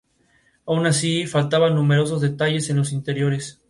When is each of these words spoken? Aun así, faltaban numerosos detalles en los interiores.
Aun 0.65 0.87
así, 0.87 1.27
faltaban 1.27 1.75
numerosos 1.75 2.21
detalles 2.21 2.71
en 2.71 2.77
los 2.77 2.91
interiores. 2.91 3.59